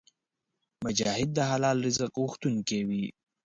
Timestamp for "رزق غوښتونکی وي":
1.87-3.05